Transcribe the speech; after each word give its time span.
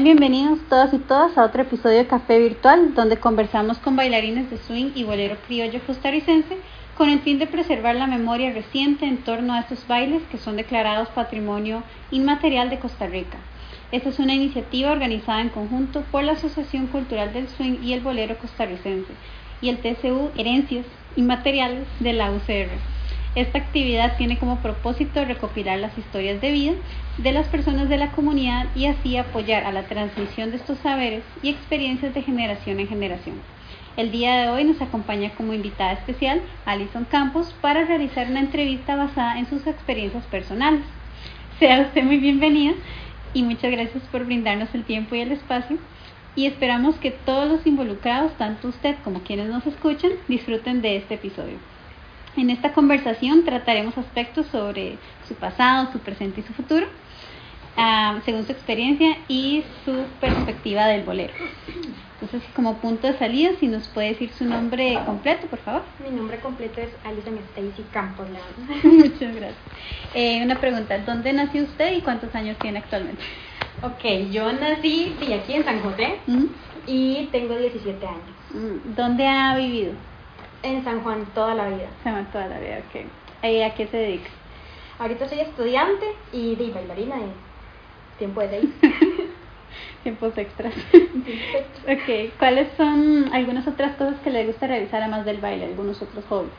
Bienvenidos 0.00 0.60
todas 0.68 0.94
y 0.94 0.98
todas 0.98 1.36
a 1.36 1.44
otro 1.44 1.62
episodio 1.62 1.98
de 1.98 2.06
Café 2.06 2.38
Virtual, 2.38 2.94
donde 2.94 3.16
conversamos 3.16 3.78
con 3.78 3.96
bailarines 3.96 4.48
de 4.48 4.56
swing 4.56 4.92
y 4.94 5.02
bolero 5.02 5.36
criollo 5.44 5.80
costarricense 5.84 6.56
con 6.96 7.08
el 7.08 7.18
fin 7.20 7.40
de 7.40 7.48
preservar 7.48 7.96
la 7.96 8.06
memoria 8.06 8.52
reciente 8.52 9.06
en 9.06 9.18
torno 9.18 9.52
a 9.52 9.60
estos 9.60 9.86
bailes 9.88 10.22
que 10.30 10.38
son 10.38 10.56
declarados 10.56 11.08
Patrimonio 11.08 11.82
Inmaterial 12.12 12.70
de 12.70 12.78
Costa 12.78 13.08
Rica. 13.08 13.38
Esta 13.90 14.10
es 14.10 14.20
una 14.20 14.34
iniciativa 14.34 14.92
organizada 14.92 15.40
en 15.40 15.48
conjunto 15.48 16.04
por 16.12 16.22
la 16.22 16.32
Asociación 16.32 16.86
Cultural 16.86 17.32
del 17.32 17.48
Swing 17.48 17.78
y 17.82 17.92
el 17.92 18.00
Bolero 18.00 18.38
Costarricense 18.38 19.12
y 19.60 19.68
el 19.68 19.78
TCU 19.78 20.30
Herencias 20.36 20.86
Inmateriales 21.16 21.88
de 21.98 22.12
la 22.12 22.30
UCR. 22.30 22.97
Esta 23.38 23.58
actividad 23.58 24.16
tiene 24.16 24.36
como 24.36 24.58
propósito 24.62 25.24
recopilar 25.24 25.78
las 25.78 25.96
historias 25.96 26.40
de 26.40 26.50
vida 26.50 26.72
de 27.18 27.30
las 27.30 27.46
personas 27.46 27.88
de 27.88 27.96
la 27.96 28.10
comunidad 28.10 28.66
y 28.74 28.86
así 28.86 29.16
apoyar 29.16 29.62
a 29.62 29.70
la 29.70 29.84
transmisión 29.84 30.50
de 30.50 30.56
estos 30.56 30.76
saberes 30.78 31.22
y 31.40 31.50
experiencias 31.50 32.12
de 32.14 32.22
generación 32.22 32.80
en 32.80 32.88
generación. 32.88 33.36
El 33.96 34.10
día 34.10 34.40
de 34.40 34.48
hoy 34.48 34.64
nos 34.64 34.82
acompaña 34.82 35.30
como 35.36 35.52
invitada 35.52 35.92
especial 35.92 36.42
Alison 36.66 37.04
Campos 37.04 37.54
para 37.60 37.84
realizar 37.84 38.26
una 38.28 38.40
entrevista 38.40 38.96
basada 38.96 39.38
en 39.38 39.48
sus 39.48 39.68
experiencias 39.68 40.24
personales. 40.24 40.82
Sea 41.60 41.82
usted 41.82 42.02
muy 42.02 42.16
bienvenida 42.16 42.72
y 43.34 43.44
muchas 43.44 43.70
gracias 43.70 44.02
por 44.10 44.24
brindarnos 44.24 44.74
el 44.74 44.82
tiempo 44.82 45.14
y 45.14 45.20
el 45.20 45.30
espacio 45.30 45.78
y 46.34 46.46
esperamos 46.46 46.96
que 46.96 47.12
todos 47.12 47.48
los 47.48 47.64
involucrados, 47.68 48.36
tanto 48.36 48.66
usted 48.66 48.96
como 49.04 49.20
quienes 49.20 49.48
nos 49.48 49.64
escuchan, 49.64 50.10
disfruten 50.26 50.82
de 50.82 50.96
este 50.96 51.14
episodio. 51.14 51.58
En 52.36 52.50
esta 52.50 52.72
conversación 52.72 53.44
trataremos 53.44 53.96
aspectos 53.98 54.46
sobre 54.46 54.98
su 55.26 55.34
pasado, 55.34 55.90
su 55.92 55.98
presente 55.98 56.40
y 56.40 56.44
su 56.44 56.52
futuro, 56.52 56.86
ah, 57.76 58.20
según 58.24 58.44
su 58.46 58.52
experiencia 58.52 59.16
y 59.28 59.64
su 59.84 60.04
perspectiva 60.20 60.86
del 60.86 61.04
bolero. 61.04 61.34
Entonces, 62.20 62.42
como 62.54 62.78
punto 62.78 63.06
de 63.06 63.16
salida, 63.16 63.50
si 63.60 63.68
nos 63.68 63.86
puede 63.88 64.08
decir 64.08 64.32
su 64.32 64.44
nombre 64.44 64.98
completo, 65.06 65.46
por 65.46 65.60
favor. 65.60 65.82
Mi 66.02 66.14
nombre 66.14 66.40
completo 66.40 66.80
es 66.80 66.90
Alison 67.04 67.38
Stacy 67.38 67.84
Campos 67.92 68.26
Muchas 68.82 69.34
gracias. 69.34 69.56
Eh, 70.14 70.42
una 70.42 70.56
pregunta, 70.58 70.98
¿dónde 70.98 71.32
nació 71.32 71.62
usted 71.62 71.96
y 71.96 72.00
cuántos 72.00 72.34
años 72.34 72.56
tiene 72.58 72.78
actualmente? 72.78 73.22
Ok, 73.82 74.32
yo 74.32 74.52
nací 74.52 75.14
aquí 75.32 75.52
en 75.52 75.64
San 75.64 75.80
José 75.80 76.16
y 76.88 77.28
tengo 77.30 77.56
17 77.56 78.04
años. 78.04 78.20
Mm, 78.52 78.94
¿Dónde 78.96 79.26
ha 79.26 79.56
vivido? 79.56 79.92
En 80.62 80.84
San 80.84 81.02
Juan 81.02 81.26
toda 81.34 81.54
la 81.54 81.68
vida. 81.68 81.88
San 82.02 82.14
Juan 82.14 82.30
toda 82.32 82.48
la 82.48 82.58
vida, 82.58 82.82
ok. 82.88 83.44
¿Y 83.44 83.62
a 83.62 83.74
qué 83.74 83.86
se 83.86 83.96
dedica? 83.96 84.30
Ahorita 84.98 85.28
soy 85.28 85.40
estudiante 85.40 86.04
y 86.32 86.56
de 86.56 86.70
bailarina 86.72 87.16
de 87.16 87.32
tiempo 88.18 88.40
de 88.40 88.48
seis. 88.50 88.70
Tiempos 90.02 90.36
extras. 90.36 90.74
ok, 90.74 92.38
¿cuáles 92.38 92.68
son 92.76 93.30
algunas 93.32 93.66
otras 93.66 93.96
cosas 93.96 94.16
que 94.20 94.30
le 94.30 94.46
gusta 94.46 94.66
realizar 94.66 95.02
además 95.02 95.24
del 95.24 95.40
baile, 95.40 95.66
algunos 95.66 96.00
otros 96.02 96.24
hobbies? 96.26 96.52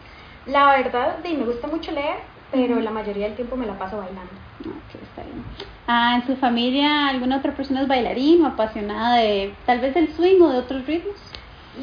La 0.46 0.78
verdad, 0.78 1.18
me 1.24 1.46
gusta 1.46 1.68
mucho 1.68 1.92
leer, 1.92 2.18
pero 2.52 2.80
la 2.80 2.92
mayoría 2.92 3.26
del 3.28 3.36
tiempo 3.36 3.56
me 3.56 3.66
la 3.66 3.78
paso 3.78 3.98
bailando. 3.98 4.32
Ok, 4.62 5.02
está 5.02 5.24
bien. 5.24 5.44
Ah, 5.88 6.20
¿En 6.22 6.28
su 6.28 6.36
familia 6.40 7.08
alguna 7.10 7.38
otra 7.38 7.54
persona 7.54 7.82
es 7.82 7.88
bailarín 7.88 8.44
o 8.44 8.48
apasionada 8.48 9.18
de 9.18 9.54
tal 9.66 9.80
vez 9.80 9.94
del 9.94 10.14
swing 10.14 10.42
o 10.42 10.50
de 10.50 10.58
otros 10.60 10.86
ritmos? 10.86 11.16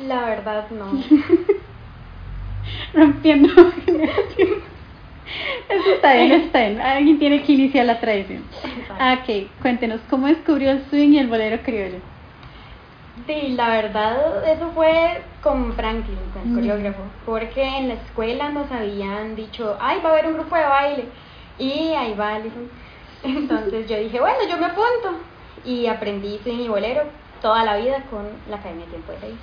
La 0.06 0.26
verdad, 0.26 0.68
no. 0.70 0.86
rompiendo 2.96 3.48
Eso 5.68 5.90
está 5.94 6.14
bien, 6.14 6.32
está 6.32 6.60
bien. 6.60 6.80
Alguien 6.80 7.18
tiene 7.18 7.42
que 7.42 7.52
iniciar 7.52 7.86
la 7.86 7.98
tradición. 8.00 8.44
Ok, 8.90 9.48
cuéntenos, 9.60 10.00
¿cómo 10.08 10.28
descubrió 10.28 10.70
el 10.70 10.84
swing 10.88 11.10
y 11.10 11.18
el 11.18 11.26
bolero 11.26 11.60
criollo? 11.62 11.98
Sí, 13.26 13.54
la 13.56 13.70
verdad, 13.70 14.48
eso 14.48 14.70
fue 14.72 15.20
con 15.42 15.72
Franklin, 15.74 16.18
con 16.32 16.42
el 16.42 16.48
mm. 16.48 16.54
coreógrafo, 16.54 17.02
porque 17.24 17.64
en 17.64 17.88
la 17.88 17.94
escuela 17.94 18.50
nos 18.50 18.70
habían 18.70 19.34
dicho, 19.34 19.76
ay, 19.80 19.98
va 20.04 20.10
a 20.10 20.12
haber 20.12 20.26
un 20.26 20.34
grupo 20.34 20.54
de 20.54 20.62
baile, 20.62 21.04
y 21.58 21.92
ahí 21.94 22.14
va 22.14 22.38
Entonces 23.24 23.88
yo 23.88 23.98
dije, 23.98 24.20
bueno, 24.20 24.38
yo 24.48 24.56
me 24.58 24.66
apunto, 24.66 25.18
y 25.64 25.86
aprendí 25.86 26.38
swing 26.44 26.60
y 26.60 26.68
bolero 26.68 27.02
toda 27.42 27.64
la 27.64 27.76
vida 27.76 28.04
con 28.10 28.26
la 28.48 28.56
Academia 28.56 28.84
de 28.84 28.90
Tiempo 28.92 29.12
de 29.12 29.18
Reyes. 29.18 29.38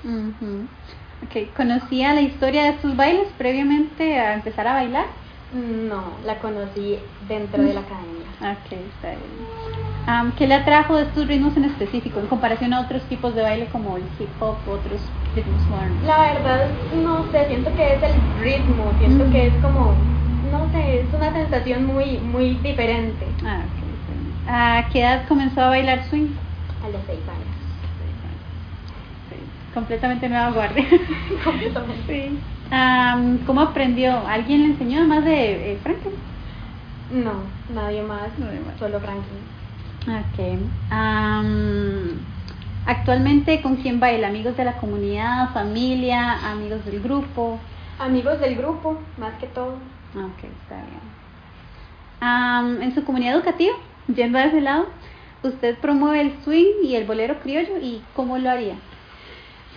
Okay. 1.27 1.45
¿Conocía 1.55 2.13
la 2.13 2.21
historia 2.21 2.63
de 2.63 2.69
estos 2.69 2.95
bailes 2.95 3.27
previamente 3.37 4.19
a 4.19 4.33
empezar 4.33 4.67
a 4.67 4.73
bailar? 4.73 5.05
No, 5.53 6.03
la 6.25 6.39
conocí 6.39 6.97
dentro 7.27 7.61
de 7.61 7.73
la 7.73 7.81
academia. 7.81 8.25
Ok, 8.41 8.71
está 8.71 9.09
bien. 9.09 10.33
¿Qué 10.37 10.47
le 10.47 10.55
atrajo 10.55 10.97
de 10.97 11.03
estos 11.03 11.27
ritmos 11.27 11.55
en 11.55 11.65
específico 11.65 12.19
en 12.19 12.27
comparación 12.27 12.73
a 12.73 12.81
otros 12.81 13.03
tipos 13.03 13.35
de 13.35 13.43
baile 13.43 13.67
como 13.71 13.97
el 13.97 14.03
hip 14.19 14.29
hop 14.41 14.57
otros 14.67 14.99
ritmos 15.35 15.61
modernos? 15.69 16.03
La 16.05 16.33
verdad, 16.33 16.67
no 17.03 17.31
sé, 17.31 17.47
siento 17.47 17.73
que 17.75 17.93
es 17.93 18.03
el 18.03 18.41
ritmo, 18.41 18.91
siento 18.99 19.31
que 19.31 19.47
es 19.47 19.53
como, 19.61 19.93
no 20.51 20.71
sé, 20.71 21.01
es 21.01 21.13
una 21.13 21.31
sensación 21.31 21.85
muy, 21.85 22.17
muy 22.17 22.55
diferente. 22.55 23.25
Ah. 23.45 23.61
¿A 24.45 24.89
qué 24.89 25.01
edad 25.01 25.25
comenzó 25.27 25.61
a 25.61 25.69
bailar 25.69 26.03
swing? 26.09 26.35
A 26.83 26.89
los 26.89 27.01
seis 27.07 27.21
años 27.29 27.42
completamente 29.73 30.29
nueva 30.29 30.51
guardia. 30.51 30.85
completamente. 31.43 32.29
Sí. 32.29 32.39
¿Cómo 33.45 33.61
aprendió? 33.61 34.25
¿Alguien 34.27 34.61
le 34.61 34.67
enseñó 34.69 34.99
además 34.99 35.25
de 35.25 35.73
eh, 35.73 35.79
Franklin? 35.83 36.13
No, 37.11 37.33
nadie 37.73 38.01
más, 38.01 38.29
solo 38.79 38.99
Franklin. 38.99 39.43
Ok. 40.07 40.39
actualmente, 42.85 43.61
¿con 43.61 43.75
quién 43.77 43.99
baila? 43.99 44.27
¿Amigos 44.27 44.57
de 44.57 44.65
la 44.65 44.77
comunidad, 44.77 45.53
familia, 45.53 46.51
amigos 46.51 46.83
del 46.85 47.01
grupo? 47.01 47.59
Amigos 47.99 48.39
del 48.39 48.55
grupo, 48.55 48.99
más 49.17 49.33
que 49.39 49.47
todo. 49.47 49.73
Ok, 50.15 50.43
está 50.43 50.81
bien. 52.19 52.81
en 52.81 52.95
su 52.95 53.03
comunidad 53.05 53.35
educativa, 53.35 53.73
yendo 54.13 54.37
a 54.39 54.45
ese 54.45 54.61
lado, 54.61 54.87
usted 55.43 55.77
promueve 55.77 56.21
el 56.21 56.43
swing 56.43 56.83
y 56.83 56.95
el 56.95 57.05
bolero 57.05 57.39
criollo 57.39 57.77
y 57.79 58.01
cómo 58.15 58.37
lo 58.37 58.49
haría? 58.49 58.75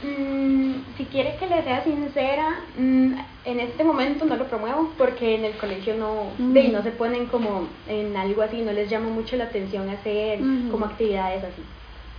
Mm, 0.02 0.74
si 0.96 1.04
quiere 1.06 1.36
que 1.36 1.46
le 1.46 1.62
sea 1.62 1.82
sincera, 1.82 2.60
mm, 2.76 3.14
en 3.46 3.60
este 3.60 3.82
momento 3.82 4.26
no 4.26 4.36
lo 4.36 4.46
promuevo 4.46 4.92
porque 4.98 5.36
en 5.36 5.44
el 5.44 5.56
colegio 5.56 5.94
no, 5.96 6.32
mm. 6.38 6.72
no 6.72 6.82
se 6.82 6.90
ponen 6.90 7.26
como 7.26 7.66
en 7.88 8.16
algo 8.16 8.42
así, 8.42 8.60
no 8.60 8.72
les 8.72 8.90
llama 8.90 9.08
mucho 9.08 9.36
la 9.36 9.44
atención 9.44 9.88
hacer 9.88 10.40
como 10.70 10.84
actividades 10.84 11.44
así. 11.44 11.62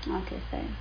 Ok, 0.09 0.31
está 0.31 0.57
bien. 0.57 0.75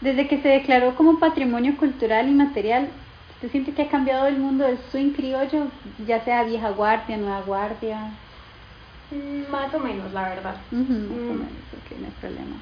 Desde 0.00 0.28
que 0.28 0.40
se 0.40 0.48
declaró 0.48 0.94
como 0.96 1.20
patrimonio 1.20 1.76
cultural 1.76 2.28
y 2.28 2.32
material, 2.32 2.88
¿usted 3.34 3.50
siente 3.50 3.72
que 3.72 3.82
ha 3.82 3.88
cambiado 3.88 4.26
el 4.26 4.38
mundo 4.38 4.64
del 4.64 4.78
swing 4.90 5.12
criollo, 5.12 5.66
ya 6.06 6.24
sea 6.24 6.42
vieja 6.42 6.70
guardia, 6.70 7.16
nueva 7.18 7.42
guardia? 7.42 8.10
más 9.50 9.74
o 9.74 9.80
menos, 9.80 10.12
la 10.12 10.28
verdad. 10.28 10.54
más 10.70 10.70
o 10.70 11.34
menos, 11.34 11.52
ok, 11.72 11.98
no 11.98 12.06
hay 12.06 12.12
problema. 12.20 12.56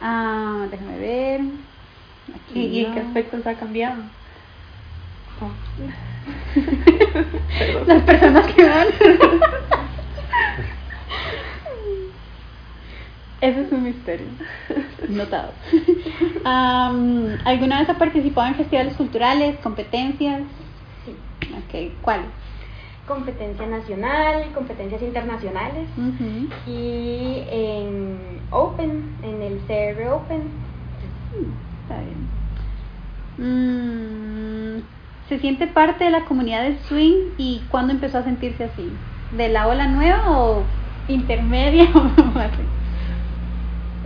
Ah, 0.00 0.66
déjame 0.70 0.98
ver. 0.98 1.40
¿Y, 2.54 2.84
en 2.84 2.94
qué 2.94 3.00
aspectos 3.00 3.46
ha 3.46 3.54
cambiado? 3.54 4.02
Las 7.86 8.02
personas 8.02 8.46
que 8.52 8.68
van. 8.68 8.86
Ese 13.40 13.60
es 13.60 13.72
un 13.72 13.82
misterio. 13.82 14.26
Notado. 15.08 15.52
¿Alguna 17.44 17.80
vez 17.80 17.90
ha 17.90 17.98
participado 17.98 18.48
en 18.48 18.54
festivales 18.54 18.94
culturales, 18.94 19.58
competencias? 19.60 20.42
Sí. 21.04 21.14
Okay. 21.66 21.94
¿Cuáles? 22.00 22.26
Competencia 23.06 23.66
nacional, 23.66 24.50
competencias 24.54 25.02
internacionales 25.02 25.88
y 26.66 27.42
en 27.50 28.40
Open, 28.50 29.14
en 29.22 29.42
el 29.42 29.58
CR 29.66 30.08
Open. 30.08 30.50
Está 31.84 32.00
bien. 32.00 32.28
Mm, 33.36 34.82
¿Se 35.28 35.38
siente 35.38 35.66
parte 35.66 36.04
de 36.04 36.10
la 36.10 36.24
comunidad 36.24 36.62
del 36.62 36.78
swing 36.80 37.32
y 37.36 37.66
cuándo 37.68 37.92
empezó 37.92 38.18
a 38.18 38.24
sentirse 38.24 38.64
así? 38.64 38.96
¿De 39.30 39.48
la 39.48 39.66
ola 39.66 39.86
nueva 39.86 40.38
o 40.38 40.66
intermedia 41.08 41.88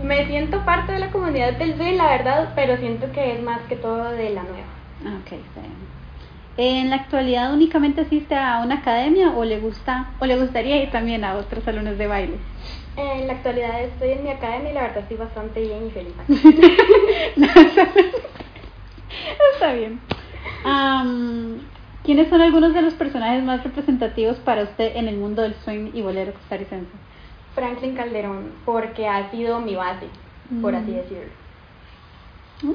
Me 0.03 0.25
siento 0.27 0.63
parte 0.65 0.93
de 0.93 0.99
la 0.99 1.11
comunidad 1.11 1.57
del 1.57 1.75
swing, 1.75 1.97
la 1.97 2.09
verdad, 2.09 2.49
pero 2.55 2.77
siento 2.77 3.11
que 3.11 3.35
es 3.35 3.43
más 3.43 3.61
que 3.67 3.75
todo 3.75 4.11
de 4.11 4.29
la 4.29 4.43
nueva. 4.43 4.67
Ah, 5.05 5.17
ok, 5.21 5.33
está 5.33 5.61
bien. 5.61 6.08
¿En 6.57 6.89
la 6.89 6.97
actualidad 6.97 7.53
únicamente 7.53 8.01
asiste 8.01 8.35
a 8.35 8.61
una 8.63 8.75
academia 8.75 9.31
o 9.31 9.45
le 9.45 9.59
gusta 9.59 10.07
o 10.19 10.25
le 10.25 10.37
gustaría 10.37 10.83
ir 10.83 10.91
también 10.91 11.23
a 11.23 11.35
otros 11.35 11.63
salones 11.63 11.97
de 11.97 12.07
baile? 12.07 12.37
En 12.97 13.27
la 13.27 13.33
actualidad 13.33 13.81
estoy 13.81 14.11
en 14.11 14.23
mi 14.23 14.29
academia 14.29 14.71
y 14.71 14.73
la 14.73 14.81
verdad 14.81 14.97
estoy 14.99 15.17
bastante 15.17 15.61
bien 15.61 15.87
y 15.87 15.91
feliz. 15.91 16.13
está 19.53 19.73
bien. 19.73 19.99
¿Quiénes 22.03 22.29
son 22.29 22.41
algunos 22.41 22.73
de 22.73 22.81
los 22.81 22.93
personajes 22.95 23.43
más 23.43 23.63
representativos 23.63 24.37
para 24.37 24.63
usted 24.63 24.95
en 24.95 25.07
el 25.07 25.17
mundo 25.17 25.43
del 25.43 25.53
swing 25.63 25.91
y 25.93 26.01
bolero 26.01 26.33
costarricense? 26.33 26.89
Franklin 27.55 27.95
Calderón, 27.95 28.51
porque 28.65 29.07
ha 29.07 29.31
sido 29.31 29.61
mi 29.61 29.75
base. 29.75 30.07
por 30.61 30.75
así 30.75 30.91
decirlo. 30.91 31.31
Mm, 32.63 32.73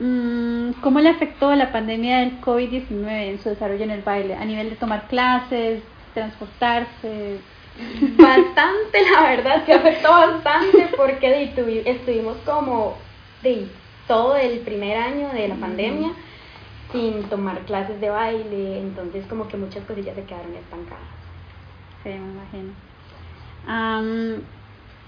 ¿Cómo 0.00 0.98
le 1.00 1.10
afectó 1.10 1.54
la 1.54 1.72
pandemia 1.72 2.20
del 2.20 2.40
COVID-19 2.40 3.06
en 3.06 3.42
su 3.42 3.50
desarrollo 3.50 3.84
en 3.84 3.90
el 3.90 4.00
baile? 4.00 4.34
A 4.34 4.46
nivel 4.46 4.70
de 4.70 4.76
tomar 4.76 5.08
clases, 5.08 5.82
transportarse. 6.14 7.38
Bastante, 8.16 9.10
la 9.12 9.22
verdad, 9.28 9.64
que 9.64 9.74
afectó 9.74 10.10
bastante 10.10 10.88
porque 10.96 11.52
estuvimos 11.84 12.36
como 12.46 12.96
de 13.42 13.68
todo 14.08 14.36
el 14.36 14.60
primer 14.60 14.96
año 14.96 15.28
de 15.28 15.48
la 15.48 15.54
pandemia 15.56 16.12
sin 16.92 17.22
tomar 17.24 17.60
clases 17.60 18.00
de 18.00 18.10
baile, 18.10 18.80
entonces 18.80 19.24
como 19.26 19.48
que 19.48 19.56
muchas 19.56 19.84
cosillas 19.84 20.14
se 20.16 20.24
quedaron 20.24 20.54
estancadas. 20.54 21.04
Sí, 22.02 22.08
me 22.08 22.16
imagino. 22.16 22.72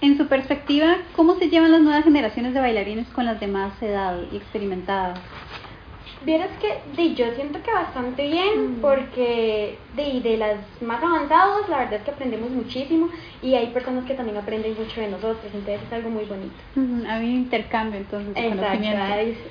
En 0.03 0.17
su 0.17 0.27
perspectiva, 0.27 0.97
¿cómo 1.15 1.35
se 1.35 1.49
llevan 1.49 1.71
las 1.71 1.81
nuevas 1.81 2.03
generaciones 2.03 2.53
de 2.53 2.59
bailarines 2.59 3.07
con 3.09 3.25
las 3.25 3.39
de 3.39 3.47
más 3.47 3.81
edad 3.81 4.19
y 4.33 4.35
experimentadas? 4.35 5.17
Vieras 6.25 6.49
que 6.59 6.79
de, 6.95 7.15
yo 7.15 7.25
siento 7.35 7.61
que 7.63 7.71
bastante 7.71 8.27
bien, 8.27 8.79
mm. 8.79 8.81
porque 8.81 9.77
de, 9.95 10.19
de 10.19 10.37
las 10.37 10.57
más 10.81 11.01
avanzadas, 11.01 11.69
la 11.69 11.79
verdad 11.79 11.93
es 11.95 12.01
que 12.03 12.11
aprendemos 12.11 12.49
muchísimo 12.49 13.09
y 13.41 13.55
hay 13.55 13.67
personas 13.67 14.03
que 14.03 14.13
también 14.13 14.37
aprenden 14.37 14.75
mucho 14.77 14.99
de 14.99 15.07
nosotros, 15.07 15.45
entonces 15.45 15.81
es 15.85 15.93
algo 15.93 16.09
muy 16.09 16.25
bonito. 16.25 16.55
Ha 17.07 17.15
habido 17.15 17.31
intercambio 17.31 18.01
entonces. 18.01 18.35
Exacto, 18.35 18.87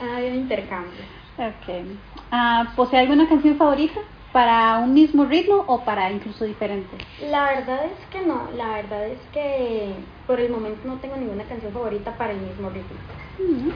ha 0.03 0.17
habido 0.17 0.35
intercambio. 0.35 1.01
Ok. 1.39 1.87
Ah, 2.31 2.73
¿Posee 2.77 3.01
alguna 3.01 3.27
canción 3.27 3.57
favorita? 3.57 4.01
¿Para 4.33 4.79
un 4.79 4.95
mismo 4.95 5.27
ritmo 5.27 5.65
o 5.67 5.85
para 5.85 6.11
incluso 6.11 6.45
diferentes? 6.45 6.99
La 7.31 7.45
verdad 7.45 7.85
es 7.85 8.07
que 8.11 8.27
no, 8.27 8.49
la 8.57 8.77
verdad 8.77 9.07
es 9.07 9.21
que 9.31 9.95
por 10.27 10.41
el 10.41 10.51
momento 10.51 10.89
no 10.89 10.97
tengo 10.97 11.17
ninguna 11.17 11.45
canción 11.45 11.73
favorita 11.73 12.17
para 12.17 12.33
el 12.33 12.41
mismo 12.41 12.71
ritmo. 12.71 12.97
Mm, 13.39 13.69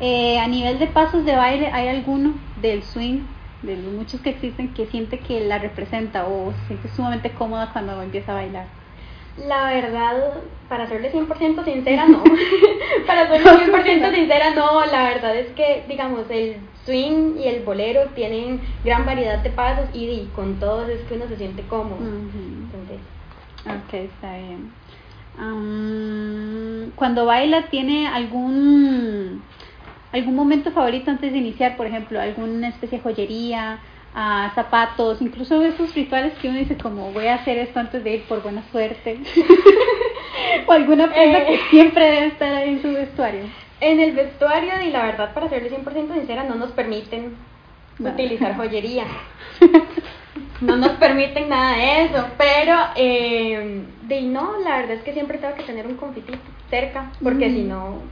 eh, 0.00 0.38
a 0.38 0.48
nivel 0.48 0.78
de 0.80 0.88
pasos 0.88 1.24
de 1.24 1.36
baile, 1.36 1.70
¿hay 1.72 1.88
alguno 1.88 2.34
del 2.56 2.82
swing, 2.82 3.20
de 3.62 3.76
los 3.76 3.92
muchos 3.92 4.20
que 4.20 4.30
existen, 4.30 4.74
que 4.74 4.86
siente 4.86 5.20
que 5.20 5.40
la 5.40 5.58
representa 5.58 6.26
o 6.26 6.52
se 6.52 6.66
siente 6.66 6.88
sumamente 6.88 7.30
cómoda 7.30 7.70
cuando 7.72 8.02
empieza 8.02 8.32
a 8.32 8.36
bailar? 8.36 8.66
La 9.46 9.72
verdad, 9.72 10.34
para 10.68 10.86
serle 10.88 11.12
100% 11.12 11.64
sincera, 11.64 12.06
no. 12.06 12.22
para 13.06 13.28
serle 13.28 13.50
100% 13.50 14.14
sincera, 14.14 14.54
no. 14.54 14.84
La 14.86 15.04
verdad 15.04 15.36
es 15.36 15.48
que, 15.52 15.84
digamos, 15.88 16.24
el 16.30 16.56
swing 16.84 17.36
y 17.38 17.48
el 17.48 17.62
bolero 17.62 18.06
tienen 18.14 18.60
gran 18.84 19.04
variedad 19.06 19.38
de 19.38 19.50
pasos 19.50 19.88
y, 19.92 20.28
con 20.34 20.58
todos 20.58 20.88
es 20.88 21.00
que 21.02 21.14
uno 21.14 21.28
se 21.28 21.36
siente 21.36 21.62
cómodo. 21.62 21.98
Entonces. 21.98 22.98
Ok, 23.66 23.94
está 23.94 24.36
bien. 24.36 24.72
cuando 26.96 27.26
baila, 27.26 27.68
¿tiene 27.68 28.06
algún 28.08 29.42
algún 30.12 30.34
momento 30.34 30.70
favorito 30.70 31.10
antes 31.10 31.32
de 31.32 31.38
iniciar, 31.38 31.76
por 31.76 31.86
ejemplo, 31.86 32.20
alguna 32.20 32.68
especie 32.68 32.98
de 32.98 33.04
joyería, 33.04 33.78
a 34.14 34.52
zapatos, 34.54 35.20
incluso 35.20 35.62
esos 35.62 35.94
rituales 35.94 36.32
que 36.38 36.48
uno 36.48 36.58
dice 36.58 36.76
como 36.76 37.12
voy 37.12 37.26
a 37.26 37.36
hacer 37.36 37.58
esto 37.58 37.78
antes 37.78 38.02
de 38.02 38.14
ir 38.14 38.22
por 38.24 38.42
buena 38.42 38.62
suerte, 38.70 39.18
o 40.66 40.72
alguna 40.72 41.12
prenda 41.12 41.46
que 41.46 41.54
eh. 41.54 41.60
siempre 41.70 42.04
debe 42.10 42.26
estar 42.26 42.52
ahí 42.52 42.70
en 42.70 42.82
su 42.82 42.92
vestuario. 42.92 43.42
En 43.80 44.00
el 44.00 44.12
vestuario, 44.12 44.72
y 44.84 44.90
la 44.90 45.04
verdad, 45.04 45.32
para 45.34 45.48
serle 45.48 45.70
100% 45.70 46.14
sincera, 46.14 46.42
no 46.42 46.56
nos 46.56 46.72
permiten 46.72 47.36
utilizar 48.00 48.56
joyería. 48.56 49.04
no 50.60 50.76
nos 50.76 50.92
permiten 50.92 51.48
nada 51.48 51.76
de 51.76 52.04
eso, 52.04 52.26
pero 52.36 52.74
eh, 52.96 53.84
de 54.02 54.22
no, 54.22 54.58
la 54.64 54.78
verdad 54.78 54.96
es 54.96 55.02
que 55.02 55.12
siempre 55.12 55.38
tengo 55.38 55.54
que 55.54 55.62
tener 55.62 55.86
un 55.86 55.94
confitito 55.94 56.38
cerca, 56.70 57.10
porque 57.22 57.50
si 57.50 57.62
no 57.62 58.02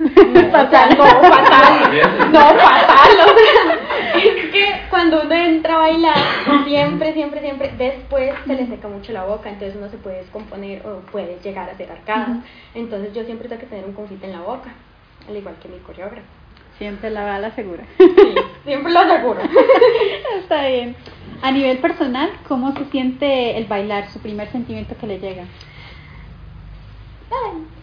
fatal, 0.50 0.96
no, 0.96 1.04
fatal, 1.04 2.32
no, 2.32 2.40
fatal, 2.40 3.10
o 3.20 3.38
sea, 3.38 3.78
es 4.36 4.50
que 4.50 4.64
cuando 4.90 5.22
uno 5.22 5.34
entra 5.34 5.74
a 5.74 5.78
bailar, 5.78 6.16
siempre, 6.64 7.12
siempre, 7.12 7.40
siempre, 7.40 7.72
después 7.76 8.32
se 8.46 8.54
le 8.54 8.66
seca 8.66 8.88
mucho 8.88 9.12
la 9.12 9.24
boca, 9.24 9.48
entonces 9.48 9.76
uno 9.76 9.88
se 9.88 9.98
puede 9.98 10.18
descomponer 10.18 10.86
o 10.86 11.00
puede 11.10 11.38
llegar 11.42 11.68
a 11.68 11.76
ser 11.76 11.90
arcadas, 11.90 12.38
entonces 12.74 13.12
yo 13.14 13.24
siempre 13.24 13.48
tengo 13.48 13.60
que 13.60 13.66
tener 13.66 13.84
un 13.84 13.92
confite 13.92 14.26
en 14.26 14.32
la 14.32 14.40
boca, 14.40 14.72
al 15.28 15.36
igual 15.36 15.56
que 15.62 15.68
mi 15.68 15.78
coreógrafo. 15.78 16.26
Siempre 16.78 17.10
la 17.10 17.38
la 17.38 17.54
segura. 17.54 17.84
Sí, 17.98 18.06
siempre 18.64 18.90
lo 18.90 19.00
aseguro. 19.00 19.40
Está 20.40 20.66
bien. 20.66 20.96
A 21.42 21.50
nivel 21.50 21.78
personal, 21.78 22.30
¿cómo 22.48 22.72
se 22.72 22.86
siente 22.86 23.58
el 23.58 23.66
bailar, 23.66 24.10
su 24.10 24.18
primer 24.20 24.50
sentimiento 24.50 24.96
que 24.98 25.06
le 25.06 25.18
llega? 25.18 25.44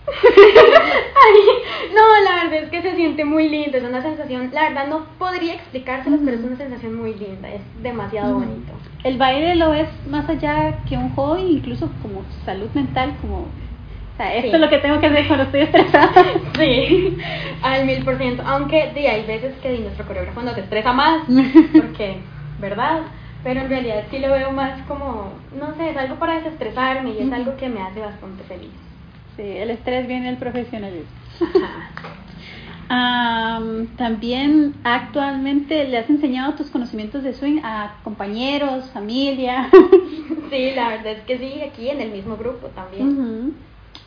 no, 1.93 2.23
la 2.23 2.43
verdad 2.43 2.63
es 2.63 2.69
que 2.69 2.81
se 2.81 2.95
siente 2.95 3.25
muy 3.25 3.49
lindo, 3.49 3.77
es 3.77 3.83
una 3.83 4.01
sensación, 4.01 4.51
la 4.53 4.69
verdad 4.69 4.87
no 4.87 5.05
podría 5.19 5.55
explicárselo, 5.55 6.17
pero 6.23 6.37
es 6.37 6.43
una 6.43 6.55
sensación 6.55 6.95
muy 6.95 7.13
linda, 7.13 7.49
es 7.51 7.61
demasiado 7.81 8.35
bonito. 8.35 8.71
El 9.03 9.17
baile 9.17 9.55
lo 9.55 9.73
es 9.73 9.89
más 10.07 10.29
allá 10.29 10.79
que 10.87 10.97
un 10.97 11.13
hobby, 11.15 11.57
incluso 11.57 11.89
como 12.01 12.23
salud 12.45 12.69
mental, 12.73 13.15
como 13.21 13.47
o 14.13 14.17
sea, 14.17 14.33
esto 14.33 14.55
es 14.55 14.61
lo 14.61 14.69
que 14.69 14.79
tengo 14.79 14.99
que 14.99 15.05
hacer 15.05 15.27
cuando 15.27 15.45
estoy 15.45 15.61
estresada. 15.61 16.25
Sí, 16.57 17.17
al 17.61 17.85
mil 17.85 18.03
por 18.03 18.17
ciento. 18.17 18.41
Aunque 18.47 18.91
sí, 18.95 19.05
hay 19.05 19.23
veces 19.27 19.53
que 19.61 19.77
nuestro 19.77 20.07
coreógrafo 20.07 20.41
nos 20.41 20.57
estresa 20.57 20.91
más, 20.91 21.21
porque, 21.71 22.17
¿verdad? 22.59 23.01
Pero 23.43 23.61
en 23.61 23.69
realidad 23.69 24.05
sí 24.09 24.17
lo 24.17 24.31
veo 24.31 24.51
más 24.51 24.81
como, 24.87 25.33
no 25.55 25.75
sé, 25.75 25.91
es 25.91 25.97
algo 25.97 26.15
para 26.15 26.37
desestresarme 26.37 27.11
y 27.11 27.19
es 27.19 27.31
algo 27.31 27.55
que 27.57 27.69
me 27.69 27.79
hace 27.79 27.99
bastante 27.99 28.43
feliz. 28.45 28.71
Sí, 29.37 29.43
el 29.43 29.69
estrés 29.69 30.07
viene 30.07 30.27
del 30.27 30.37
profesionalismo. 30.37 31.11
también 33.97 34.73
actualmente 34.83 35.87
le 35.87 35.99
has 35.99 36.09
enseñado 36.09 36.55
tus 36.55 36.71
conocimientos 36.71 37.21
de 37.21 37.33
swing 37.33 37.59
a 37.63 37.97
compañeros, 38.03 38.89
familia. 38.91 39.69
sí, 40.49 40.71
la 40.75 40.89
verdad 40.89 41.13
es 41.13 41.23
que 41.25 41.37
sí, 41.37 41.61
aquí 41.61 41.87
en 41.89 42.01
el 42.01 42.11
mismo 42.11 42.35
grupo 42.35 42.67
también. 42.69 43.53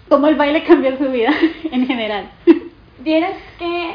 ¿Cómo 0.08 0.26
el 0.26 0.34
baile 0.34 0.64
cambió 0.64 0.98
su 0.98 1.08
vida 1.08 1.30
en 1.70 1.86
general? 1.86 2.28
Vieras 2.98 3.36
que, 3.56 3.94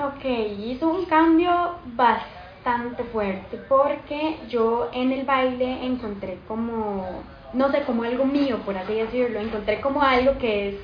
ok, 0.00 0.58
hizo 0.58 0.88
un 0.88 1.04
cambio 1.04 1.76
bastante 1.94 3.04
fuerte 3.04 3.60
porque 3.68 4.38
yo 4.50 4.90
en 4.92 5.12
el 5.12 5.24
baile 5.24 5.86
encontré 5.86 6.40
como 6.48 7.22
no 7.52 7.70
sé, 7.70 7.82
como 7.82 8.02
algo 8.02 8.24
mío, 8.24 8.58
por 8.64 8.76
así 8.76 8.94
decirlo. 8.94 9.40
Encontré 9.40 9.80
como 9.80 10.02
algo 10.02 10.38
que 10.38 10.68
es 10.68 10.74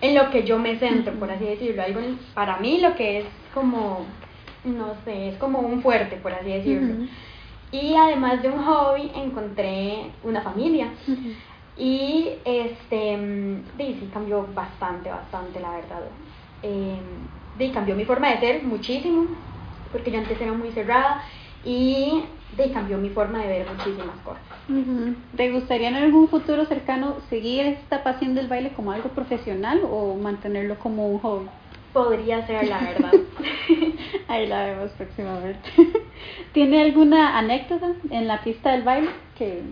en 0.00 0.14
lo 0.14 0.30
que 0.30 0.44
yo 0.44 0.58
me 0.58 0.78
centro, 0.78 1.12
por 1.14 1.30
así 1.30 1.44
decirlo. 1.44 1.82
Algo 1.82 2.00
para 2.34 2.58
mí 2.58 2.80
lo 2.80 2.94
que 2.94 3.18
es 3.20 3.26
como, 3.54 4.06
no 4.64 4.94
sé, 5.04 5.28
es 5.28 5.36
como 5.36 5.60
un 5.60 5.82
fuerte, 5.82 6.16
por 6.16 6.32
así 6.32 6.50
decirlo. 6.50 7.06
Y 7.70 7.94
además 7.94 8.42
de 8.42 8.48
un 8.48 8.62
hobby, 8.64 9.10
encontré 9.14 10.10
una 10.22 10.40
familia. 10.40 10.88
Y 11.76 12.30
este, 12.44 13.16
sí, 13.76 14.10
cambió 14.12 14.46
bastante, 14.54 15.10
bastante, 15.10 15.60
la 15.60 15.70
verdad. 15.70 16.02
Eh, 16.62 17.00
cambió 17.72 17.94
mi 17.94 18.04
forma 18.04 18.30
de 18.30 18.40
ser 18.40 18.62
muchísimo, 18.62 19.26
porque 19.92 20.10
yo 20.10 20.18
antes 20.18 20.40
era 20.40 20.52
muy 20.52 20.70
cerrada 20.72 21.22
y 21.64 22.24
de 22.56 22.72
cambió 22.72 22.98
mi 22.98 23.10
forma 23.10 23.40
de 23.40 23.48
ver 23.48 23.66
muchísimas 23.70 24.16
cosas. 24.24 24.42
¿Te 25.36 25.50
gustaría 25.50 25.88
en 25.88 25.96
algún 25.96 26.28
futuro 26.28 26.64
cercano 26.66 27.16
seguir 27.28 27.66
esta 27.66 28.02
pasión 28.02 28.34
del 28.34 28.48
baile 28.48 28.72
como 28.72 28.92
algo 28.92 29.10
profesional 29.10 29.80
o 29.90 30.14
mantenerlo 30.16 30.78
como 30.78 31.08
un 31.08 31.18
hobby? 31.20 31.46
Podría 31.92 32.46
ser, 32.46 32.68
la 32.68 32.78
verdad. 32.80 33.12
Ahí 34.28 34.46
la 34.46 34.66
vemos 34.66 34.90
próximamente. 34.92 35.68
¿Tiene 36.52 36.82
alguna 36.82 37.38
anécdota 37.38 37.92
en 38.10 38.28
la 38.28 38.42
pista 38.42 38.72
del 38.72 38.82
baile 38.82 39.10
que 39.36 39.62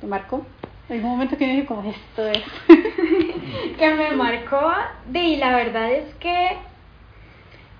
te 0.00 0.06
marcó? 0.06 0.46
¿Algún 0.88 1.10
momento 1.10 1.36
que 1.36 1.46
me 1.46 1.52
dije 1.52 1.66
como 1.66 1.90
esto 1.90 2.26
es? 2.28 2.42
que 3.78 3.94
me 3.94 4.12
marcó, 4.12 4.72
y 5.12 5.36
la 5.36 5.56
verdad 5.56 5.90
es 5.90 6.14
que 6.14 6.56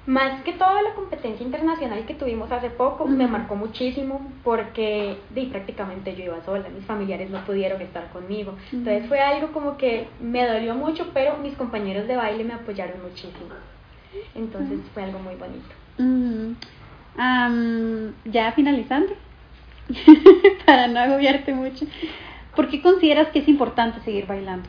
más 0.06 0.42
que 0.42 0.52
toda 0.52 0.82
la 0.82 0.94
competencia 0.94 1.44
internacional 1.44 2.06
que 2.06 2.14
tuvimos 2.14 2.50
hace 2.52 2.70
poco, 2.70 3.06
me 3.06 3.26
marcó 3.26 3.56
muchísimo 3.56 4.30
porque 4.44 5.18
di, 5.34 5.46
prácticamente 5.46 6.14
yo 6.14 6.24
iba 6.24 6.44
sola, 6.44 6.68
mis 6.68 6.84
familiares 6.84 7.28
no 7.28 7.44
pudieron 7.44 7.82
estar 7.82 8.08
conmigo. 8.10 8.54
Entonces 8.72 9.08
fue 9.08 9.20
algo 9.20 9.52
como 9.52 9.76
que 9.76 10.06
me 10.20 10.46
dolió 10.46 10.74
mucho, 10.76 11.10
pero 11.12 11.36
mis 11.38 11.54
compañeros 11.56 12.06
de 12.06 12.14
baile 12.14 12.44
me 12.44 12.54
apoyaron 12.54 13.02
muchísimo. 13.02 13.50
Entonces 14.36 14.78
fue 14.94 15.02
algo 15.02 15.18
muy 15.18 15.34
bonito. 15.34 15.74
ya 18.26 18.52
finalizando, 18.52 19.12
para 20.66 20.86
no 20.86 21.00
agobiarte 21.00 21.52
mucho, 21.52 21.84
¿por 22.54 22.68
qué 22.68 22.80
consideras 22.80 23.28
que 23.28 23.40
es 23.40 23.48
importante 23.48 24.00
seguir 24.02 24.26
bailando? 24.26 24.68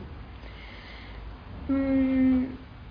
Mm, 1.68 2.46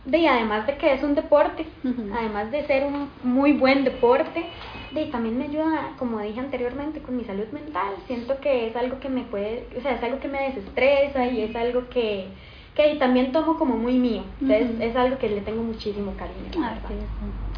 de, 0.08 0.28
además 0.28 0.66
de 0.66 0.78
que 0.78 0.94
es 0.94 1.04
un 1.04 1.16
deporte, 1.16 1.66
además 2.14 2.50
de 2.50 2.66
ser 2.66 2.86
un 2.86 3.10
muy 3.24 3.52
buen 3.54 3.84
deporte, 3.84 4.46
de, 4.94 5.06
también 5.08 5.38
me 5.38 5.46
ayuda, 5.46 5.92
como 6.00 6.22
dije 6.22 6.40
anteriormente, 6.40 7.02
con 7.02 7.18
mi 7.18 7.26
salud 7.26 7.48
mental. 7.52 7.94
Siento 8.08 8.40
que 8.40 8.68
es 8.68 8.76
algo 8.76 9.00
que 9.02 9.10
me 9.10 9.24
puede, 9.24 9.68
o 9.78 9.82
sea, 9.82 9.96
es 9.96 10.04
algo 10.04 10.20
que 10.20 10.30
me 10.30 10.44
desestresa 10.44 11.28
y 11.28 11.42
es 11.42 11.56
algo 11.56 11.90
que, 11.90 12.28
que 12.74 12.96
también 12.96 13.34
tomo 13.34 13.58
como 13.58 13.76
muy 13.76 14.00
mío. 14.00 14.24
Entonces 14.42 14.80
es 14.80 14.96
algo 14.96 15.18
que 15.18 15.28
le 15.28 15.42
tengo 15.42 15.62
muchísimo 15.62 16.14
cariño. 16.18 16.52
Ah, 16.58 16.76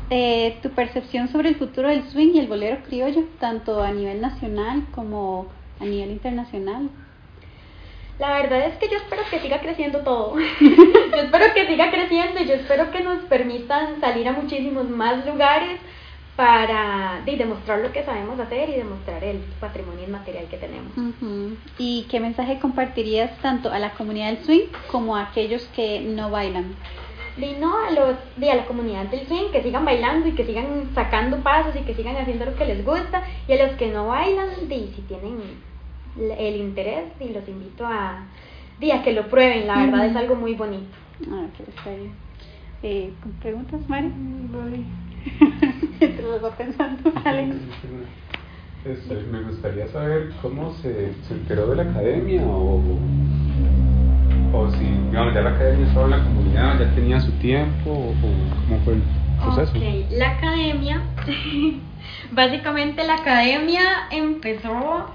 eh, 0.09 0.57
tu 0.63 0.71
percepción 0.71 1.27
sobre 1.27 1.49
el 1.49 1.55
futuro 1.55 1.87
del 1.87 2.03
swing 2.05 2.33
y 2.33 2.39
el 2.39 2.47
bolero 2.47 2.77
criollo, 2.83 3.25
tanto 3.39 3.83
a 3.83 3.91
nivel 3.91 4.21
nacional 4.21 4.87
como 4.91 5.45
a 5.79 5.85
nivel 5.85 6.09
internacional. 6.09 6.89
La 8.19 8.33
verdad 8.33 8.67
es 8.67 8.77
que 8.77 8.89
yo 8.89 8.97
espero 8.97 9.23
que 9.31 9.39
siga 9.39 9.61
creciendo 9.61 9.99
todo. 9.99 10.37
yo 10.59 11.21
espero 11.21 11.53
que 11.53 11.67
siga 11.67 11.89
creciendo 11.89 12.41
y 12.41 12.45
yo 12.45 12.55
espero 12.55 12.91
que 12.91 12.99
nos 12.99 13.23
permitan 13.25 14.01
salir 14.01 14.27
a 14.27 14.33
muchísimos 14.33 14.89
más 14.89 15.25
lugares 15.25 15.79
para 16.35 17.21
demostrar 17.25 17.79
lo 17.79 17.91
que 17.91 18.03
sabemos 18.03 18.39
hacer 18.39 18.69
y 18.69 18.73
demostrar 18.73 19.23
el 19.23 19.39
patrimonio 19.59 20.05
inmaterial 20.05 20.45
que 20.47 20.57
tenemos. 20.57 20.93
¿Y 21.77 22.07
qué 22.09 22.19
mensaje 22.19 22.59
compartirías 22.59 23.37
tanto 23.39 23.71
a 23.71 23.79
la 23.79 23.91
comunidad 23.91 24.27
del 24.27 24.45
swing 24.45 24.67
como 24.89 25.15
a 25.15 25.23
aquellos 25.23 25.63
que 25.75 25.99
no 25.99 26.29
bailan? 26.29 26.75
Y 27.37 27.53
no 27.53 27.77
a, 27.77 27.91
los, 27.91 28.15
a 28.15 28.55
la 28.55 28.65
comunidad 28.65 29.05
del 29.05 29.27
swing, 29.27 29.51
que 29.51 29.63
sigan 29.63 29.85
bailando 29.85 30.27
y 30.27 30.31
que 30.33 30.45
sigan 30.45 30.89
sacando 30.93 31.37
pasos 31.37 31.73
y 31.75 31.81
que 31.81 31.93
sigan 31.93 32.17
haciendo 32.17 32.45
lo 32.45 32.55
que 32.55 32.65
les 32.65 32.85
gusta. 32.85 33.23
Y 33.47 33.53
a 33.53 33.67
los 33.67 33.75
que 33.77 33.87
no 33.87 34.07
bailan, 34.07 34.49
y 34.69 34.93
si 34.95 35.01
tienen 35.07 35.68
el 36.19 36.55
interés 36.57 37.05
y 37.19 37.29
los 37.29 37.47
invito 37.47 37.85
a, 37.85 38.25
a 38.93 39.03
que 39.03 39.13
lo 39.13 39.27
prueben, 39.27 39.67
la 39.67 39.85
verdad 39.85 40.05
es 40.05 40.15
algo 40.15 40.35
muy 40.35 40.53
bonito. 40.53 40.95
Ah, 41.31 41.45
qué 41.57 41.63
eh, 42.81 43.13
¿Con 43.21 43.33
preguntas, 43.33 43.81
Mari? 43.89 44.09
Voy. 44.51 44.85
Te 45.99 46.21
lo 46.21 46.41
va 46.41 46.51
pensando, 46.51 47.11
Alex. 47.25 47.55
Este, 48.85 49.15
me 49.29 49.41
gustaría 49.41 49.87
saber 49.89 50.31
cómo 50.41 50.73
se, 50.75 51.13
se 51.27 51.33
enteró 51.33 51.67
de 51.67 51.75
la 51.75 51.91
academia 51.91 52.41
o, 52.43 52.81
o 54.53 54.71
si 54.71 54.85
digamos, 54.85 55.33
ya 55.33 55.41
la 55.41 55.49
academia 55.49 55.87
estaba 55.87 56.05
en 56.05 56.11
la 56.11 56.23
comunidad, 56.23 56.79
ya 56.79 56.95
tenía 56.95 57.19
su 57.19 57.31
tiempo 57.33 57.91
o, 57.91 58.13
cómo 58.21 58.79
fue 58.85 58.93
el 58.93 59.03
proceso. 59.41 59.71
Okay. 59.71 60.07
La 60.11 60.37
academia, 60.37 61.01
básicamente 62.31 63.03
la 63.05 63.15
academia 63.15 63.81
empezó 64.11 65.11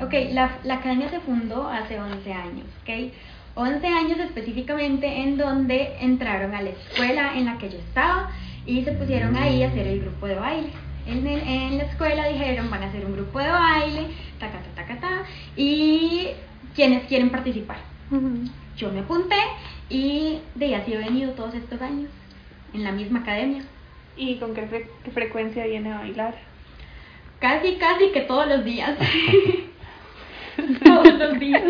Ok, 0.00 0.12
la, 0.32 0.58
la 0.64 0.74
academia 0.74 1.08
se 1.08 1.20
fundó 1.20 1.68
hace 1.68 2.00
11 2.00 2.32
años, 2.32 2.66
¿ok? 2.82 3.12
11 3.54 3.86
años 3.86 4.18
específicamente 4.18 5.06
en 5.06 5.36
donde 5.36 5.96
entraron 6.00 6.54
a 6.54 6.62
la 6.62 6.70
escuela 6.70 7.38
en 7.38 7.46
la 7.46 7.58
que 7.58 7.70
yo 7.70 7.78
estaba 7.78 8.30
y 8.66 8.82
se 8.82 8.92
pusieron 8.92 9.36
ahí 9.36 9.62
a 9.62 9.68
hacer 9.68 9.86
el 9.86 10.00
grupo 10.00 10.26
de 10.26 10.34
baile. 10.34 10.70
En, 11.06 11.26
en 11.26 11.78
la 11.78 11.84
escuela 11.84 12.26
dijeron 12.26 12.70
van 12.70 12.82
a 12.82 12.86
hacer 12.86 13.04
un 13.04 13.12
grupo 13.12 13.38
de 13.38 13.50
baile, 13.50 14.06
ta 14.40 14.48
ta 14.50 14.84
ta 14.84 15.00
ta 15.00 15.22
y 15.56 16.28
quienes 16.74 17.04
quieren 17.04 17.30
participar. 17.30 17.76
Yo 18.76 18.90
me 18.90 19.00
apunté 19.00 19.36
y 19.88 20.40
de 20.56 20.74
así 20.74 20.92
he 20.92 20.98
venido 20.98 21.32
todos 21.32 21.54
estos 21.54 21.80
años 21.80 22.10
en 22.72 22.82
la 22.82 22.90
misma 22.90 23.20
academia. 23.20 23.62
¿Y 24.16 24.36
con 24.36 24.54
qué, 24.54 24.88
qué 25.04 25.10
frecuencia 25.10 25.66
viene 25.66 25.92
a 25.92 25.98
bailar? 25.98 26.34
Casi, 27.38 27.74
casi 27.76 28.10
que 28.12 28.22
todos 28.22 28.48
los 28.48 28.64
días. 28.64 28.96
todos 31.18 31.30
los 31.30 31.40
días. 31.40 31.62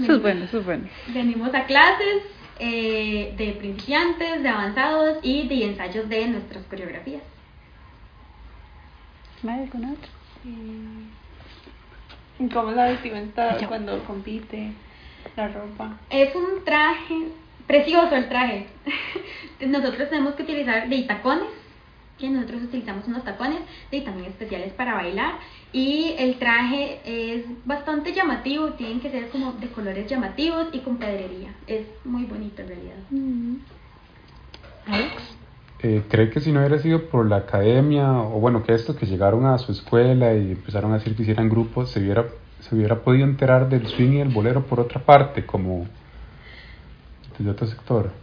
eso 0.00 0.12
es 0.14 0.22
bueno, 0.22 0.44
eso 0.44 0.58
es 0.58 0.64
bueno. 0.64 0.88
Venimos 1.08 1.54
a 1.54 1.64
clases 1.64 2.22
eh, 2.58 3.34
de 3.36 3.52
principiantes, 3.52 4.42
de 4.42 4.48
avanzados 4.48 5.18
y 5.22 5.48
de 5.48 5.66
ensayos 5.66 6.08
de 6.08 6.28
nuestras 6.28 6.64
coreografías. 6.66 7.22
¿Hay 9.46 9.60
alguna 9.62 9.92
otra? 9.92 10.08
¿Cómo 12.52 12.70
es 12.70 12.76
la 12.76 12.86
vestimenta 12.86 13.56
cuando 13.68 14.02
compite? 14.04 14.72
La 15.36 15.48
ropa. 15.48 15.98
Es 16.10 16.34
un 16.34 16.64
traje, 16.64 17.28
precioso 17.66 18.14
el 18.16 18.28
traje. 18.28 18.66
Nosotros 19.66 20.08
tenemos 20.08 20.34
que 20.34 20.42
utilizar 20.42 20.88
de 20.88 21.02
tacones 21.02 21.61
que 22.22 22.30
nosotros 22.30 22.62
utilizamos 22.62 23.08
unos 23.08 23.24
tacones 23.24 23.58
y 23.90 24.02
también 24.02 24.30
especiales 24.30 24.72
para 24.74 24.94
bailar 24.94 25.34
y 25.72 26.14
el 26.18 26.38
traje 26.38 27.00
es 27.04 27.44
bastante 27.64 28.12
llamativo, 28.12 28.74
tienen 28.74 29.00
que 29.00 29.10
ser 29.10 29.28
como 29.30 29.54
de 29.54 29.66
colores 29.68 30.08
llamativos 30.08 30.68
y 30.72 30.78
con 30.78 30.98
pedrería, 30.98 31.52
es 31.66 31.84
muy 32.04 32.24
bonito 32.24 32.62
en 32.62 32.68
realidad. 32.68 32.96
Mm. 33.10 33.56
Eh, 35.80 36.02
¿Cree 36.08 36.30
que 36.30 36.40
si 36.40 36.52
no 36.52 36.60
hubiera 36.60 36.78
sido 36.78 37.08
por 37.08 37.28
la 37.28 37.38
academia 37.38 38.12
o 38.12 38.38
bueno, 38.38 38.62
que 38.62 38.72
estos 38.72 38.94
que 38.94 39.06
llegaron 39.06 39.44
a 39.46 39.58
su 39.58 39.72
escuela 39.72 40.32
y 40.34 40.52
empezaron 40.52 40.92
a 40.92 40.98
decir 40.98 41.16
que 41.16 41.22
hicieran 41.22 41.48
grupos, 41.48 41.90
se 41.90 41.98
hubiera, 41.98 42.26
se 42.60 42.72
hubiera 42.76 43.00
podido 43.00 43.24
enterar 43.24 43.68
del 43.68 43.88
swing 43.88 44.12
y 44.12 44.20
el 44.20 44.28
bolero 44.28 44.62
por 44.62 44.78
otra 44.78 45.00
parte, 45.00 45.44
como 45.44 45.88
desde 47.36 47.50
otro 47.50 47.66
sector? 47.66 48.21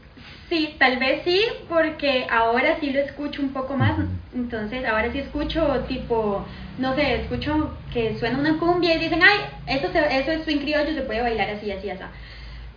Sí, 0.50 0.75
tal 0.79 0.98
vez 0.98 1.22
sí, 1.24 1.41
porque 1.68 2.25
ahora 2.29 2.79
sí 2.79 2.89
lo 2.89 3.00
escucho 3.00 3.41
un 3.41 3.53
poco 3.53 3.77
más. 3.77 4.00
Entonces, 4.34 4.84
ahora 4.84 5.12
sí 5.12 5.20
escucho 5.20 5.86
tipo, 5.88 6.44
no 6.79 6.96
sé, 6.96 7.22
escucho 7.22 7.77
que 7.94 8.18
suena 8.18 8.39
una 8.39 8.58
cumbia 8.58 8.96
y 8.96 9.00
dicen, 9.00 9.22
ay, 9.22 9.39
eso, 9.68 9.88
eso 9.88 10.32
es 10.32 10.44
swing 10.44 10.60
criollo, 10.60 10.94
se 10.94 11.01
puede 11.01 11.22
bailar 11.22 11.51
así, 11.51 11.72
así, 11.72 11.89
así. 11.91 12.03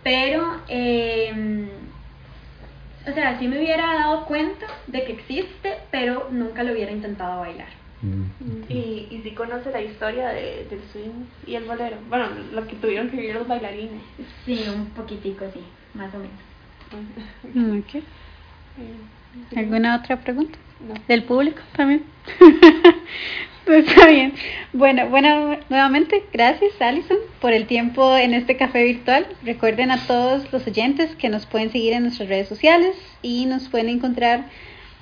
Pero, 0.03 0.61
eh, 0.67 1.67
o 3.09 3.13
sea, 3.13 3.39
sí 3.39 3.47
me 3.47 3.57
hubiera 3.57 3.95
dado 3.95 4.25
cuenta 4.25 4.67
de 4.87 5.03
que 5.05 5.13
existe, 5.13 5.77
pero 5.89 6.27
nunca 6.29 6.63
lo 6.63 6.73
hubiera 6.73 6.91
intentado 6.91 7.39
bailar. 7.41 7.69
Y, 8.69 9.07
y 9.09 9.21
sí 9.23 9.31
conoce 9.31 9.71
la 9.71 9.81
historia 9.81 10.29
de, 10.29 10.67
del 10.69 10.81
swing 10.91 11.25
y 11.47 11.55
el 11.55 11.63
bolero. 11.63 11.97
Bueno, 12.09 12.27
lo 12.51 12.67
que 12.67 12.75
tuvieron 12.75 13.09
que 13.09 13.17
vivir 13.17 13.35
los 13.35 13.47
bailarines. 13.47 14.01
Sí, 14.45 14.65
un 14.67 14.87
poquitico, 14.87 15.45
sí, 15.53 15.61
más 15.93 16.13
o 16.13 16.17
menos. 16.17 16.52
Okay. 17.81 18.03
¿Alguna 19.55 19.95
otra 19.97 20.19
pregunta? 20.21 20.57
¿Del 21.07 21.23
público 21.23 21.61
también? 21.75 22.03
Está 23.65 24.07
bien. 24.07 24.33
Bueno, 24.73 25.07
bueno, 25.09 25.57
nuevamente, 25.69 26.23
gracias 26.33 26.73
Alison 26.81 27.17
por 27.39 27.53
el 27.53 27.65
tiempo 27.65 28.17
en 28.17 28.33
este 28.33 28.57
café 28.57 28.83
virtual. 28.83 29.25
Recuerden 29.43 29.91
a 29.91 30.05
todos 30.05 30.51
los 30.51 30.67
oyentes 30.67 31.15
que 31.15 31.29
nos 31.29 31.45
pueden 31.45 31.71
seguir 31.71 31.93
en 31.93 32.03
nuestras 32.03 32.27
redes 32.27 32.49
sociales 32.49 32.97
y 33.21 33.45
nos 33.45 33.69
pueden 33.69 33.87
encontrar 33.87 34.49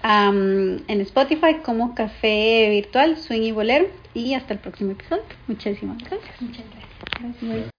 en 0.03 1.01
Spotify 1.01 1.55
como 1.63 1.95
Café 1.95 2.69
Virtual, 2.69 3.17
Swing 3.17 3.41
y 3.41 3.51
Bolero. 3.51 3.88
Y 4.13 4.33
hasta 4.33 4.53
el 4.53 4.60
próximo 4.60 4.91
episodio. 4.91 5.24
Muchísimas 5.48 5.98
gracias. 6.00 6.41
Muchas 6.41 6.65
gracias. 7.39 7.71